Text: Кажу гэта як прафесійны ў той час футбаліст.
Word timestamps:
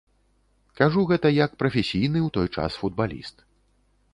Кажу 0.79 1.03
гэта 1.11 1.27
як 1.45 1.51
прафесійны 1.63 2.19
ў 2.27 2.35
той 2.39 2.47
час 2.59 2.79
футбаліст. 2.85 3.47